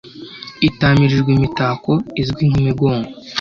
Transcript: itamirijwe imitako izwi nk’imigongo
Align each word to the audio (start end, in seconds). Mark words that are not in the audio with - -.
itamirijwe 0.67 1.29
imitako 1.35 1.91
izwi 2.21 2.43
nk’imigongo 2.49 3.09